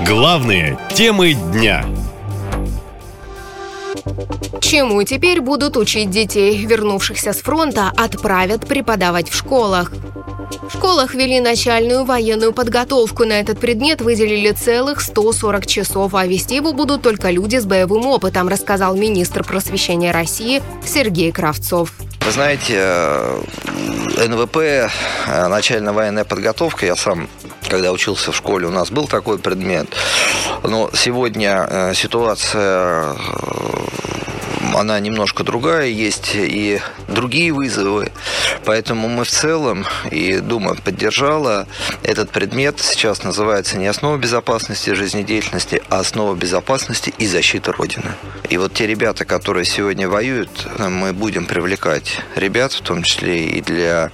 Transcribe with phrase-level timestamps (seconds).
[0.00, 1.84] Главные темы дня.
[4.60, 9.92] Чему теперь будут учить детей, вернувшихся с фронта, отправят преподавать в школах?
[10.68, 13.24] В школах вели начальную военную подготовку.
[13.24, 18.06] На этот предмет выделили целых 140 часов, а вести его будут только люди с боевым
[18.06, 21.92] опытом, рассказал министр просвещения России Сергей Кравцов.
[22.20, 23.42] Вы знаете, э,
[24.26, 24.88] НВП, э,
[25.48, 27.28] начальная военная подготовка, я сам
[27.68, 29.88] когда учился в школе, у нас был такой предмет.
[30.62, 33.16] Но сегодня э, ситуация
[34.74, 38.10] она немножко другая, есть и другие вызовы.
[38.64, 41.66] Поэтому мы в целом, и Дума поддержала
[42.02, 48.12] этот предмет, сейчас называется не основа безопасности жизнедеятельности, а основа безопасности и защиты Родины.
[48.48, 53.60] И вот те ребята, которые сегодня воюют, мы будем привлекать ребят, в том числе и
[53.60, 54.10] для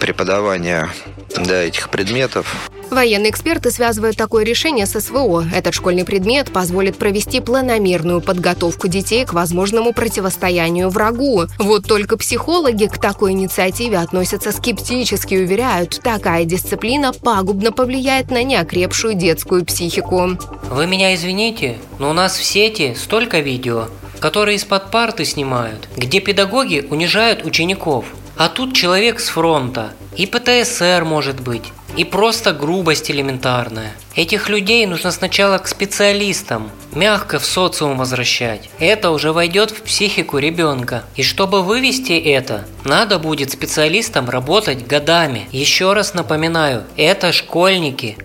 [0.00, 0.88] преподавания
[1.36, 2.70] да, этих предметов.
[2.90, 5.44] Военные эксперты связывают такое решение с СВО.
[5.54, 11.44] Этот школьный предмет позволит провести планомерную подготовку детей к возможному противостоянию врагу.
[11.58, 18.42] Вот только психологи к такой инициативе относятся скептически и уверяют, такая дисциплина пагубно повлияет на
[18.42, 20.36] неокрепшую детскую психику.
[20.68, 23.86] Вы меня извините, но у нас в сети столько видео,
[24.18, 28.04] которые из-под парты снимают, где педагоги унижают учеников.
[28.40, 33.92] А тут человек с фронта, и ПТСР может быть, и просто грубость элементарная.
[34.16, 38.70] Этих людей нужно сначала к специалистам, мягко в социум возвращать.
[38.78, 41.04] Это уже войдет в психику ребенка.
[41.16, 45.46] И чтобы вывести это, надо будет специалистам работать годами.
[45.52, 48.16] Еще раз напоминаю, это школьники,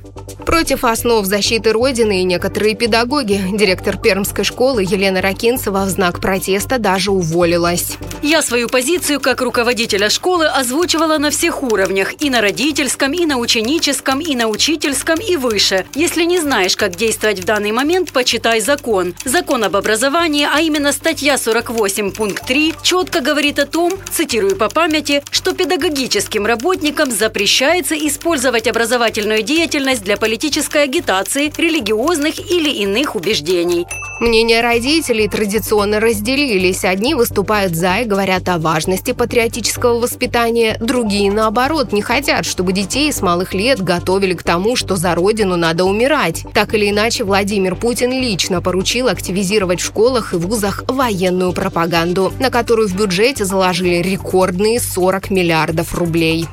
[0.45, 3.41] Против основ защиты Родины и некоторые педагоги.
[3.51, 7.97] Директор Пермской школы Елена Ракинцева в знак протеста даже уволилась.
[8.21, 12.13] Я свою позицию как руководителя школы озвучивала на всех уровнях.
[12.21, 15.85] И на родительском, и на ученическом, и на учительском, и выше.
[15.95, 19.13] Если не знаешь, как действовать в данный момент, почитай закон.
[19.25, 24.69] Закон об образовании, а именно статья 48 пункт 3, четко говорит о том, цитирую по
[24.69, 33.87] памяти, что педагогическим работникам запрещается использовать образовательную деятельность для политической агитации, религиозных или иных убеждений.
[34.19, 36.83] Мнения родителей традиционно разделились.
[36.83, 43.13] Одни выступают за и говорят о важности патриотического воспитания, другие, наоборот, не хотят, чтобы детей
[43.13, 46.43] с малых лет готовили к тому, что за родину надо умирать.
[46.53, 52.49] Так или иначе, Владимир Путин лично поручил активизировать в школах и вузах военную пропаганду, на
[52.49, 56.45] которую в бюджете заложили рекордные 40 миллиардов рублей.